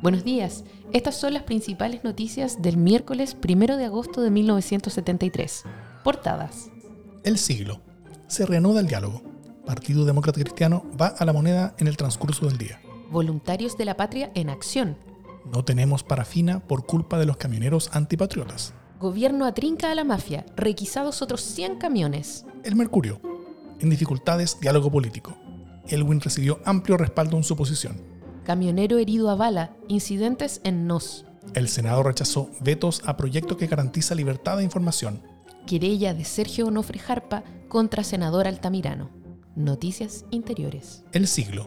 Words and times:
Buenos 0.00 0.22
días. 0.22 0.62
Estas 0.92 1.16
son 1.16 1.34
las 1.34 1.42
principales 1.42 2.04
noticias 2.04 2.62
del 2.62 2.76
miércoles 2.76 3.36
1 3.42 3.76
de 3.76 3.84
agosto 3.84 4.20
de 4.20 4.30
1973. 4.30 5.64
Portadas. 6.04 6.70
El 7.24 7.36
siglo. 7.36 7.80
Se 8.28 8.46
reanuda 8.46 8.78
el 8.78 8.86
diálogo. 8.86 9.22
Partido 9.66 10.04
Demócrata 10.04 10.40
Cristiano 10.40 10.84
va 10.98 11.08
a 11.08 11.24
la 11.24 11.32
moneda 11.32 11.74
en 11.78 11.88
el 11.88 11.96
transcurso 11.96 12.46
del 12.46 12.58
día. 12.58 12.80
Voluntarios 13.10 13.76
de 13.76 13.86
la 13.86 13.96
patria 13.96 14.30
en 14.36 14.50
acción. 14.50 14.96
No 15.52 15.64
tenemos 15.64 16.04
parafina 16.04 16.60
por 16.60 16.86
culpa 16.86 17.18
de 17.18 17.26
los 17.26 17.36
camioneros 17.36 17.90
antipatriotas. 17.92 18.74
Gobierno 19.00 19.46
atrinca 19.46 19.90
a 19.90 19.96
la 19.96 20.04
mafia. 20.04 20.46
Requisados 20.54 21.22
otros 21.22 21.40
100 21.40 21.78
camiones. 21.78 22.46
El 22.62 22.76
Mercurio. 22.76 23.20
En 23.80 23.90
dificultades, 23.90 24.60
diálogo 24.60 24.92
político. 24.92 25.36
Elwin 25.88 26.20
recibió 26.20 26.60
amplio 26.64 26.96
respaldo 26.96 27.36
en 27.36 27.42
su 27.42 27.56
posición. 27.56 28.17
Camionero 28.48 28.96
herido 28.96 29.28
a 29.28 29.34
bala. 29.34 29.76
Incidentes 29.88 30.62
en 30.64 30.86
NOS. 30.86 31.26
El 31.52 31.68
Senado 31.68 32.02
rechazó 32.02 32.48
vetos 32.60 33.02
a 33.04 33.14
proyecto 33.18 33.58
que 33.58 33.66
garantiza 33.66 34.14
libertad 34.14 34.56
de 34.56 34.64
información. 34.64 35.22
Querella 35.66 36.14
de 36.14 36.24
Sergio 36.24 36.68
Onofre 36.68 36.98
Jarpa 36.98 37.44
contra 37.68 38.02
senador 38.04 38.46
Altamirano. 38.46 39.10
Noticias 39.54 40.24
Interiores. 40.30 41.04
El 41.12 41.26
siglo. 41.26 41.66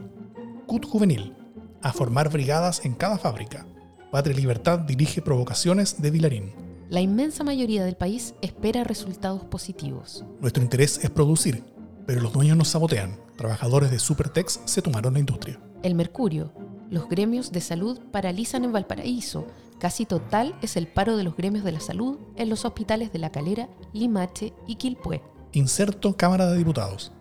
CUT 0.66 0.84
Juvenil. 0.88 1.36
A 1.84 1.94
formar 1.94 2.32
brigadas 2.32 2.84
en 2.84 2.96
cada 2.96 3.20
fábrica. 3.20 3.68
Patria 4.10 4.36
Libertad 4.36 4.80
dirige 4.80 5.22
provocaciones 5.22 6.02
de 6.02 6.10
Vilarín. 6.10 6.52
La 6.90 7.02
inmensa 7.02 7.44
mayoría 7.44 7.86
del 7.86 7.96
país 7.96 8.34
espera 8.42 8.84
resultados 8.84 9.46
positivos. 9.46 10.26
Nuestro 10.40 10.64
interés 10.64 11.00
es 11.04 11.12
producir, 11.12 11.64
pero 12.08 12.22
los 12.22 12.34
dueños 12.34 12.58
nos 12.58 12.70
sabotean. 12.70 13.20
Trabajadores 13.38 13.92
de 13.92 14.00
Supertex 14.00 14.62
se 14.66 14.82
tomaron 14.82 15.14
la 15.14 15.20
industria. 15.20 15.62
El 15.84 15.94
Mercurio. 15.94 16.54
Los 16.92 17.08
gremios 17.08 17.54
de 17.54 17.62
salud 17.62 17.98
paralizan 18.12 18.66
en 18.66 18.74
Valparaíso. 18.74 19.48
Casi 19.80 20.06
total 20.06 20.54
es 20.62 20.76
el 20.76 20.88
paro 20.88 21.16
de 21.16 21.24
los 21.24 21.38
gremios 21.38 21.64
de 21.64 21.72
la 21.72 21.80
salud 21.80 22.20
en 22.36 22.50
los 22.50 22.66
hospitales 22.66 23.14
de 23.14 23.20
La 23.20 23.32
Calera, 23.32 23.70
Limache 23.94 24.52
y 24.68 24.76
Quilpué. 24.76 25.22
Inserto 25.54 26.18
Cámara 26.18 26.48
de 26.48 26.58
Diputados. 26.58 27.14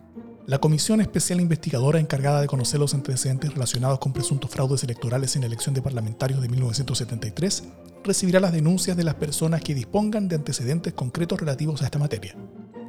La 0.45 0.59
Comisión 0.59 0.99
Especial 0.99 1.39
Investigadora 1.39 2.01
encargada 2.01 2.41
de 2.41 2.47
conocer 2.47 2.81
los 2.81 2.93
antecedentes 2.93 3.53
relacionados 3.53 3.99
con 3.99 4.11
presuntos 4.11 4.51
fraudes 4.51 4.83
electorales 4.83 5.37
en 5.37 5.43
la 5.43 5.47
elección 5.47 5.73
de 5.73 5.81
parlamentarios 5.81 6.41
de 6.41 6.49
1973 6.49 7.63
recibirá 8.03 8.41
las 8.41 8.51
denuncias 8.51 8.97
de 8.97 9.05
las 9.05 9.15
personas 9.15 9.61
que 9.61 9.73
dispongan 9.73 10.27
de 10.27 10.35
antecedentes 10.35 10.91
concretos 10.91 11.39
relativos 11.39 11.81
a 11.81 11.85
esta 11.85 11.97
materia. 11.97 12.35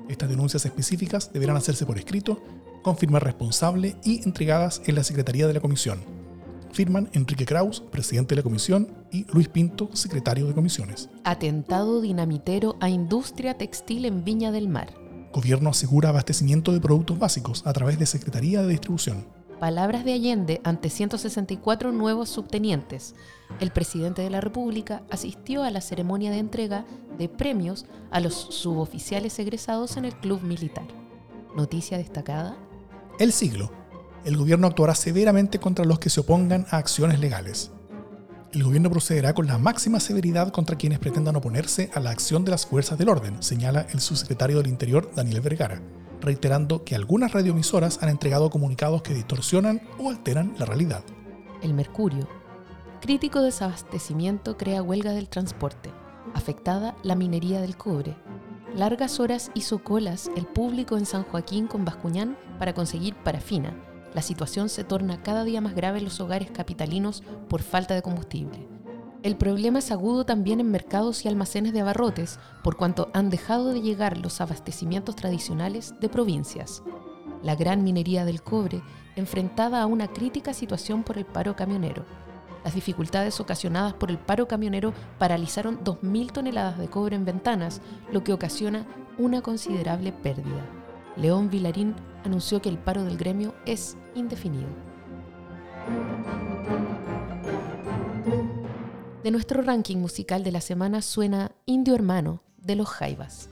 Estas 0.08 0.28
denuncias 0.28 0.66
específicas 0.66 1.32
deberán 1.32 1.56
hacerse 1.56 1.86
por 1.86 1.96
escrito, 1.96 2.42
confirmar 2.82 3.22
responsable 3.22 3.94
y 4.02 4.24
entregadas 4.24 4.82
en 4.86 4.96
la 4.96 5.04
Secretaría 5.04 5.46
de 5.46 5.54
la 5.54 5.60
Comisión. 5.60 6.21
Firman 6.72 7.10
Enrique 7.12 7.44
Kraus, 7.44 7.80
presidente 7.80 8.34
de 8.34 8.40
la 8.40 8.42
comisión, 8.42 8.88
y 9.10 9.26
Luis 9.32 9.48
Pinto, 9.48 9.90
secretario 9.92 10.46
de 10.46 10.54
comisiones. 10.54 11.10
Atentado 11.22 12.00
dinamitero 12.00 12.76
a 12.80 12.88
industria 12.88 13.58
textil 13.58 14.06
en 14.06 14.24
Viña 14.24 14.50
del 14.52 14.68
Mar. 14.68 14.94
Gobierno 15.32 15.70
asegura 15.70 16.08
abastecimiento 16.08 16.72
de 16.72 16.80
productos 16.80 17.18
básicos 17.18 17.66
a 17.66 17.72
través 17.72 17.98
de 17.98 18.06
Secretaría 18.06 18.62
de 18.62 18.68
Distribución. 18.68 19.26
Palabras 19.60 20.04
de 20.04 20.14
Allende 20.14 20.60
ante 20.64 20.90
164 20.90 21.92
nuevos 21.92 22.30
subtenientes. 22.30 23.14
El 23.60 23.70
presidente 23.70 24.22
de 24.22 24.30
la 24.30 24.40
República 24.40 25.02
asistió 25.10 25.62
a 25.62 25.70
la 25.70 25.80
ceremonia 25.80 26.30
de 26.30 26.38
entrega 26.38 26.84
de 27.16 27.28
premios 27.28 27.86
a 28.10 28.20
los 28.20 28.34
suboficiales 28.34 29.38
egresados 29.38 29.96
en 29.96 30.06
el 30.06 30.16
club 30.16 30.42
militar. 30.42 30.88
Noticia 31.54 31.98
destacada. 31.98 32.56
El 33.18 33.32
siglo. 33.32 33.70
El 34.24 34.36
gobierno 34.36 34.66
actuará 34.66 34.94
severamente 34.94 35.58
contra 35.58 35.84
los 35.84 35.98
que 35.98 36.10
se 36.10 36.20
opongan 36.20 36.66
a 36.70 36.78
acciones 36.78 37.18
legales 37.18 37.70
el 38.52 38.64
gobierno 38.64 38.90
procederá 38.90 39.32
con 39.32 39.46
la 39.46 39.56
máxima 39.56 39.98
severidad 39.98 40.50
contra 40.50 40.76
quienes 40.76 40.98
pretendan 40.98 41.36
oponerse 41.36 41.90
a 41.94 42.00
la 42.00 42.10
acción 42.10 42.44
de 42.44 42.50
las 42.50 42.66
fuerzas 42.66 42.98
del 42.98 43.08
orden, 43.08 43.42
señala 43.42 43.86
el 43.92 44.00
subsecretario 44.00 44.58
del 44.58 44.66
Interior 44.66 45.10
Daniel 45.14 45.40
Vergara, 45.40 45.80
reiterando 46.20 46.84
que 46.84 46.94
algunas 46.94 47.32
radioemisoras 47.32 48.02
han 48.02 48.10
entregado 48.10 48.50
comunicados 48.50 49.00
que 49.00 49.14
distorsionan 49.14 49.80
o 49.98 50.10
alteran 50.10 50.54
la 50.58 50.66
realidad. 50.66 51.02
El 51.62 51.72
Mercurio. 51.72 52.28
Crítico 53.00 53.40
desabastecimiento 53.40 54.58
crea 54.58 54.82
huelga 54.82 55.12
del 55.12 55.30
transporte. 55.30 55.90
Afectada 56.34 56.94
la 57.02 57.14
minería 57.14 57.62
del 57.62 57.78
cobre. 57.78 58.16
Largas 58.76 59.18
horas 59.18 59.50
hizo 59.54 59.82
colas 59.82 60.30
el 60.36 60.44
público 60.44 60.98
en 60.98 61.06
San 61.06 61.24
Joaquín 61.24 61.66
con 61.66 61.86
Bascuñán 61.86 62.36
para 62.58 62.74
conseguir 62.74 63.14
parafina 63.16 63.74
la 64.14 64.22
situación 64.22 64.68
se 64.68 64.84
torna 64.84 65.22
cada 65.22 65.44
día 65.44 65.60
más 65.60 65.74
grave 65.74 65.98
en 65.98 66.04
los 66.04 66.20
hogares 66.20 66.50
capitalinos 66.50 67.22
por 67.48 67.62
falta 67.62 67.94
de 67.94 68.02
combustible. 68.02 68.68
El 69.22 69.36
problema 69.36 69.78
es 69.78 69.92
agudo 69.92 70.26
también 70.26 70.58
en 70.58 70.70
mercados 70.70 71.24
y 71.24 71.28
almacenes 71.28 71.72
de 71.72 71.80
abarrotes, 71.80 72.40
por 72.64 72.76
cuanto 72.76 73.08
han 73.14 73.30
dejado 73.30 73.68
de 73.68 73.80
llegar 73.80 74.18
los 74.18 74.40
abastecimientos 74.40 75.14
tradicionales 75.14 75.94
de 76.00 76.08
provincias. 76.08 76.82
La 77.40 77.54
gran 77.54 77.84
minería 77.84 78.24
del 78.24 78.42
cobre, 78.42 78.82
enfrentada 79.14 79.80
a 79.80 79.86
una 79.86 80.08
crítica 80.08 80.52
situación 80.52 81.04
por 81.04 81.18
el 81.18 81.24
paro 81.24 81.54
camionero. 81.54 82.04
Las 82.64 82.74
dificultades 82.74 83.38
ocasionadas 83.40 83.94
por 83.94 84.10
el 84.10 84.18
paro 84.18 84.48
camionero 84.48 84.92
paralizaron 85.18 85.82
2.000 85.84 86.32
toneladas 86.32 86.78
de 86.78 86.88
cobre 86.88 87.14
en 87.14 87.24
ventanas, 87.24 87.80
lo 88.10 88.24
que 88.24 88.32
ocasiona 88.32 88.86
una 89.18 89.40
considerable 89.40 90.12
pérdida. 90.12 90.66
León 91.16 91.48
Vilarín 91.48 91.94
anunció 92.24 92.62
que 92.62 92.68
el 92.68 92.78
paro 92.78 93.04
del 93.04 93.16
gremio 93.16 93.54
es 93.66 93.96
indefinido. 94.14 94.68
De 99.22 99.30
nuestro 99.30 99.62
ranking 99.62 99.98
musical 99.98 100.42
de 100.42 100.52
la 100.52 100.60
semana 100.60 101.00
suena 101.00 101.52
Indio 101.64 101.94
Hermano 101.94 102.42
de 102.56 102.76
los 102.76 102.88
Jaivas. 102.88 103.48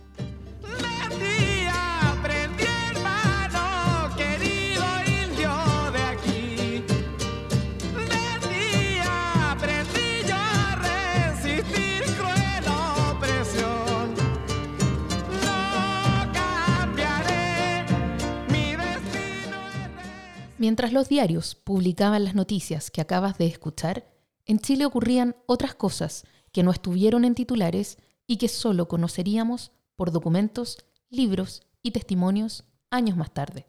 Mientras 20.70 20.92
los 20.92 21.08
diarios 21.08 21.56
publicaban 21.56 22.22
las 22.22 22.36
noticias 22.36 22.92
que 22.92 23.00
acabas 23.00 23.36
de 23.38 23.46
escuchar, 23.46 24.06
en 24.46 24.60
Chile 24.60 24.86
ocurrían 24.86 25.34
otras 25.46 25.74
cosas 25.74 26.22
que 26.52 26.62
no 26.62 26.70
estuvieron 26.70 27.24
en 27.24 27.34
titulares 27.34 27.98
y 28.24 28.36
que 28.36 28.46
solo 28.46 28.86
conoceríamos 28.86 29.72
por 29.96 30.12
documentos, 30.12 30.78
libros 31.08 31.66
y 31.82 31.90
testimonios 31.90 32.62
años 32.88 33.16
más 33.16 33.34
tarde. 33.34 33.66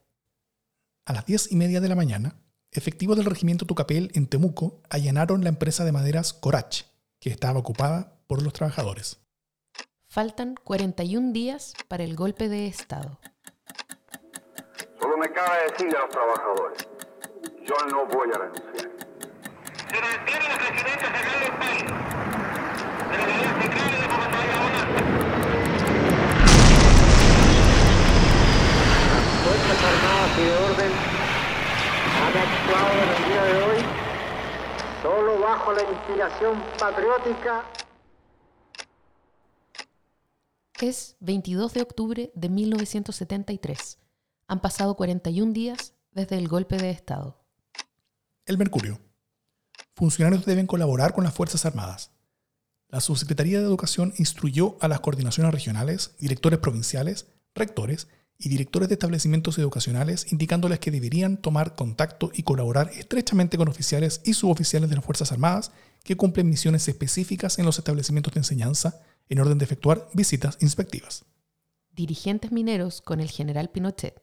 A 1.06 1.14
las 1.14 1.26
diez 1.26 1.52
y 1.52 1.56
media 1.56 1.82
de 1.82 1.90
la 1.90 1.96
mañana, 1.96 2.36
efectivos 2.72 3.18
del 3.18 3.26
regimiento 3.26 3.66
Tucapel 3.66 4.12
en 4.14 4.28
Temuco 4.28 4.84
allanaron 4.88 5.44
la 5.44 5.50
empresa 5.50 5.84
de 5.84 5.92
maderas 5.92 6.34
Corach, 6.34 6.84
que 7.20 7.32
estaba 7.32 7.58
ocupada 7.58 8.22
por 8.28 8.44
los 8.44 8.54
trabajadores. 8.54 9.18
Faltan 10.08 10.54
41 10.54 11.34
días 11.34 11.74
para 11.88 12.04
el 12.04 12.16
golpe 12.16 12.48
de 12.48 12.68
Estado. 12.68 13.20
Solo 15.02 15.18
me 15.18 15.32
cabe 15.32 15.72
decirle 15.72 15.98
a 15.98 16.02
los 16.02 16.10
trabajadores, 16.12 16.91
yo 17.72 17.86
no 17.88 18.06
voy 18.06 18.30
a 18.34 18.38
renunciar. 18.38 18.92
Se 19.90 20.02
mantiene 20.02 20.50
la 20.50 20.58
presidencia 20.58 21.10
general 21.10 21.40
del 21.40 21.54
país, 21.54 21.84
de 23.10 23.18
la 23.18 23.24
unidad 23.24 23.62
central 23.62 23.92
de 23.92 24.08
Bogotá 24.08 24.42
Las 29.12 29.26
Fuerzas 29.44 29.80
Armadas 29.84 30.32
y 30.38 30.44
de 30.44 30.54
Orden 30.58 30.92
han 32.22 32.34
actuado 32.38 32.92
en 32.92 33.10
el 33.10 33.24
día 33.30 33.44
de 33.44 33.64
hoy 33.64 33.80
solo 35.02 35.40
bajo 35.40 35.72
la 35.72 35.84
inspiración 35.84 36.64
patriótica. 36.78 37.64
Es 40.82 41.16
22 41.20 41.74
de 41.74 41.82
octubre 41.84 42.32
de 42.34 42.50
1973. 42.50 44.00
Han 44.48 44.60
pasado 44.60 44.96
41 44.96 45.54
días 45.54 45.94
desde 46.12 46.38
el 46.38 46.48
golpe 46.48 46.78
de 46.78 46.90
Estado. 46.90 47.41
El 48.46 48.58
Mercurio. 48.58 49.00
Funcionarios 49.94 50.46
deben 50.46 50.66
colaborar 50.66 51.14
con 51.14 51.24
las 51.24 51.34
Fuerzas 51.34 51.66
Armadas. 51.66 52.10
La 52.90 53.00
Subsecretaría 53.00 53.60
de 53.60 53.66
Educación 53.66 54.14
instruyó 54.18 54.78
a 54.82 54.88
las 54.88 55.00
coordinaciones 55.00 55.54
regionales, 55.54 56.16
directores 56.20 56.60
provinciales, 56.60 57.28
rectores 57.54 58.08
y 58.40 58.50
directores 58.50 58.90
de 58.90 58.96
establecimientos 58.96 59.60
educacionales 59.60 60.32
indicándoles 60.32 60.80
que 60.80 60.90
deberían 60.90 61.38
tomar 61.38 61.76
contacto 61.76 62.32
y 62.34 62.42
colaborar 62.42 62.90
estrechamente 62.96 63.58
con 63.58 63.68
oficiales 63.68 64.22
y 64.26 64.34
suboficiales 64.34 64.90
de 64.90 64.96
las 64.96 65.06
Fuerzas 65.06 65.32
Armadas 65.32 65.72
que 66.04 66.18
cumplen 66.18 66.50
misiones 66.50 66.88
específicas 66.88 67.60
en 67.60 67.66
los 67.66 67.78
establecimientos 67.78 68.34
de 68.34 68.40
enseñanza 68.40 69.02
en 69.30 69.40
orden 69.40 69.60
de 69.60 69.66
efectuar 69.66 70.10
visitas 70.14 70.58
inspectivas. 70.62 71.26
Dirigentes 71.92 72.52
mineros 72.52 73.02
con 73.02 73.20
el 73.20 73.30
general 73.30 73.70
Pinochet. 73.70 74.20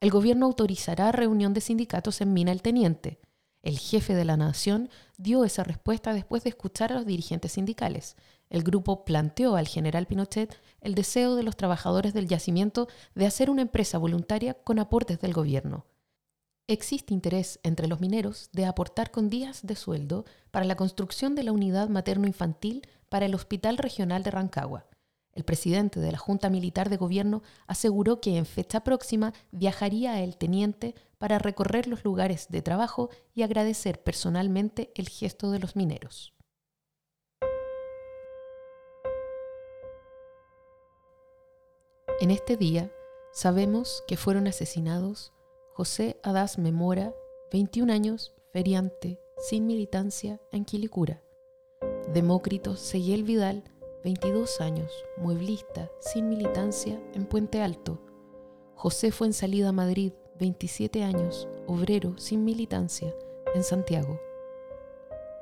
El 0.00 0.10
gobierno 0.10 0.46
autorizará 0.46 1.10
reunión 1.10 1.54
de 1.54 1.60
sindicatos 1.60 2.20
en 2.20 2.32
Mina 2.32 2.52
el 2.52 2.62
Teniente. 2.62 3.18
El 3.68 3.78
jefe 3.78 4.14
de 4.14 4.24
la 4.24 4.38
nación 4.38 4.88
dio 5.18 5.44
esa 5.44 5.62
respuesta 5.62 6.14
después 6.14 6.42
de 6.42 6.48
escuchar 6.48 6.90
a 6.90 6.94
los 6.94 7.04
dirigentes 7.04 7.52
sindicales. 7.52 8.16
El 8.48 8.62
grupo 8.62 9.04
planteó 9.04 9.56
al 9.56 9.68
general 9.68 10.06
Pinochet 10.06 10.58
el 10.80 10.94
deseo 10.94 11.36
de 11.36 11.42
los 11.42 11.54
trabajadores 11.54 12.14
del 12.14 12.28
yacimiento 12.28 12.88
de 13.14 13.26
hacer 13.26 13.50
una 13.50 13.60
empresa 13.60 13.98
voluntaria 13.98 14.54
con 14.54 14.78
aportes 14.78 15.20
del 15.20 15.34
gobierno. 15.34 15.84
Existe 16.66 17.12
interés 17.12 17.60
entre 17.62 17.88
los 17.88 18.00
mineros 18.00 18.48
de 18.54 18.64
aportar 18.64 19.10
con 19.10 19.28
días 19.28 19.60
de 19.62 19.76
sueldo 19.76 20.24
para 20.50 20.64
la 20.64 20.76
construcción 20.76 21.34
de 21.34 21.42
la 21.42 21.52
unidad 21.52 21.90
materno-infantil 21.90 22.88
para 23.10 23.26
el 23.26 23.34
Hospital 23.34 23.76
Regional 23.76 24.22
de 24.22 24.30
Rancagua. 24.30 24.86
El 25.32 25.44
presidente 25.44 26.00
de 26.00 26.12
la 26.12 26.18
Junta 26.18 26.50
Militar 26.50 26.88
de 26.90 26.96
Gobierno 26.96 27.42
aseguró 27.66 28.20
que 28.20 28.36
en 28.36 28.46
fecha 28.46 28.80
próxima 28.80 29.32
viajaría 29.52 30.20
El 30.22 30.36
Teniente 30.36 30.94
para 31.18 31.38
recorrer 31.38 31.86
los 31.86 32.04
lugares 32.04 32.46
de 32.48 32.62
trabajo 32.62 33.10
y 33.34 33.42
agradecer 33.42 34.02
personalmente 34.02 34.90
el 34.94 35.08
gesto 35.08 35.50
de 35.50 35.58
los 35.58 35.76
mineros. 35.76 36.34
En 42.20 42.32
este 42.32 42.56
día 42.56 42.90
sabemos 43.32 44.02
que 44.08 44.16
fueron 44.16 44.48
asesinados 44.48 45.32
José 45.74 46.18
Adás 46.24 46.58
Memora, 46.58 47.14
21 47.52 47.92
años, 47.92 48.34
feriante, 48.52 49.20
sin 49.38 49.68
militancia, 49.68 50.40
en 50.50 50.64
Quilicura. 50.64 51.22
Demócrito 52.12 52.74
Seguiel 52.74 53.22
Vidal, 53.22 53.62
22 54.04 54.60
años, 54.60 54.92
mueblista, 55.16 55.90
sin 56.00 56.28
militancia, 56.28 57.00
en 57.14 57.26
Puente 57.26 57.62
Alto. 57.62 57.98
José 58.74 59.10
fue 59.10 59.26
en 59.26 59.32
salida 59.32 59.70
a 59.70 59.72
Madrid, 59.72 60.12
27 60.38 61.02
años, 61.02 61.48
obrero, 61.66 62.16
sin 62.16 62.44
militancia, 62.44 63.14
en 63.54 63.64
Santiago. 63.64 64.20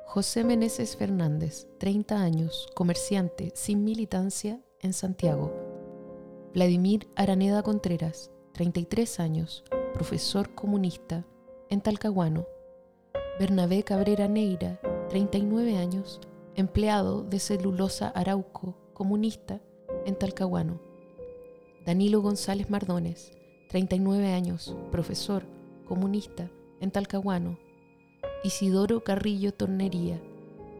José 0.05 0.43
Meneses 0.43 0.95
Fernández, 0.95 1.67
30 1.77 2.19
años, 2.19 2.67
comerciante, 2.73 3.51
sin 3.53 3.83
militancia, 3.83 4.59
en 4.81 4.93
Santiago. 4.93 5.53
Vladimir 6.53 7.07
Araneda 7.15 7.61
Contreras, 7.61 8.31
33 8.53 9.19
años, 9.19 9.63
profesor 9.93 10.55
comunista, 10.55 11.25
en 11.69 11.81
Talcahuano. 11.81 12.47
Bernabé 13.39 13.83
Cabrera 13.83 14.27
Neira, 14.27 14.79
39 15.09 15.77
años, 15.77 16.19
empleado 16.57 17.21
de 17.21 17.37
celulosa 17.37 18.09
Arauco, 18.09 18.75
comunista, 18.93 19.61
en 20.07 20.17
Talcahuano. 20.17 20.81
Danilo 21.85 22.19
González 22.19 22.71
Mardones, 22.71 23.31
39 23.69 24.33
años, 24.33 24.75
profesor, 24.91 25.45
comunista, 25.85 26.49
en 26.81 26.89
Talcahuano. 26.89 27.59
Isidoro 28.43 29.03
Carrillo 29.03 29.53
Tornería, 29.53 30.19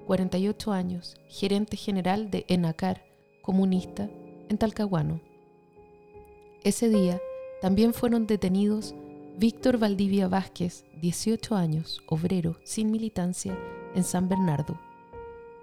48 0.07 0.71
años, 0.71 1.15
gerente 1.27 1.77
general 1.77 2.31
de 2.31 2.45
ENACAR, 2.47 3.06
comunista, 3.44 4.09
en 4.50 4.57
Talcahuano. 4.57 5.21
Ese 6.63 6.89
día 6.89 7.21
también 7.62 7.94
fueron 7.94 8.25
detenidos 8.25 8.95
Víctor 9.38 9.77
Valdivia 9.77 10.27
Vázquez, 10.27 10.85
18 11.01 11.56
años, 11.56 12.01
obrero, 12.07 12.57
sin 12.63 12.89
militancia, 12.89 13.56
en 13.94 14.03
San 14.03 14.27
Bernardo. 14.27 14.87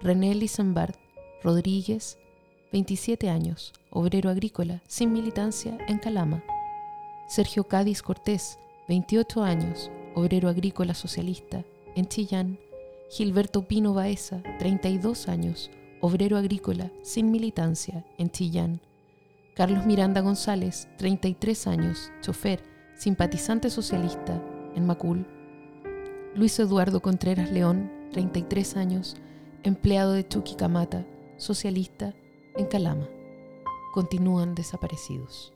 René 0.01 0.35
Lizambard 0.35 0.95
Rodríguez, 1.41 2.17
27 2.71 3.29
años, 3.29 3.71
obrero 3.89 4.29
agrícola, 4.29 4.81
sin 4.87 5.13
militancia, 5.13 5.77
en 5.87 5.99
Calama. 5.99 6.43
Sergio 7.27 7.63
Cádiz 7.65 8.01
Cortés, 8.01 8.59
28 8.87 9.43
años, 9.43 9.91
obrero 10.15 10.49
agrícola 10.49 10.93
socialista, 10.93 11.63
en 11.95 12.07
Chillán. 12.07 12.59
Gilberto 13.09 13.67
Pino 13.67 13.93
Baeza, 13.93 14.41
32 14.59 15.27
años, 15.29 15.71
obrero 16.01 16.37
agrícola, 16.37 16.91
sin 17.03 17.31
militancia, 17.31 18.03
en 18.17 18.31
Chillán. 18.31 18.81
Carlos 19.55 19.85
Miranda 19.85 20.21
González, 20.21 20.89
33 20.97 21.67
años, 21.67 22.11
chofer, 22.21 22.61
simpatizante 22.95 23.69
socialista 23.69 24.43
en 24.75 24.85
Macul. 24.85 25.25
Luis 26.35 26.59
Eduardo 26.59 27.01
Contreras 27.01 27.51
León, 27.51 27.91
33 28.11 28.75
años, 28.75 29.15
empleado 29.65 30.13
de 30.13 30.27
Chuquicamata, 30.27 31.05
socialista 31.37 32.13
en 32.55 32.65
Calama. 32.67 33.09
Continúan 33.93 34.55
desaparecidos. 34.55 35.53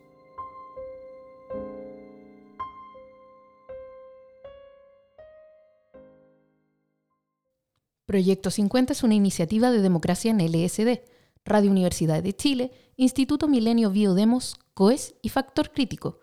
Proyecto 8.05 8.49
50 8.49 8.93
es 8.93 9.03
una 9.03 9.13
iniciativa 9.13 9.71
de 9.71 9.81
democracia 9.81 10.31
en 10.31 10.39
LSD, 10.39 11.01
Radio 11.45 11.71
Universidad 11.71 12.23
de 12.23 12.35
Chile, 12.35 12.71
Instituto 12.95 13.47
Milenio 13.47 13.91
Biodemos, 13.91 14.55
COES 14.73 15.15
y 15.21 15.29
Factor 15.29 15.71
Crítico 15.71 16.19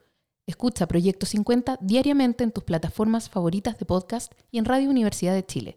Escucha 0.46 0.86
Proyecto 0.86 1.26
50 1.26 1.78
diariamente 1.80 2.44
en 2.44 2.52
tus 2.52 2.62
plataformas 2.62 3.28
favoritas 3.28 3.78
de 3.78 3.84
podcast 3.84 4.32
y 4.52 4.58
en 4.58 4.64
Radio 4.64 4.88
Universidad 4.88 5.34
de 5.34 5.44
Chile. 5.44 5.76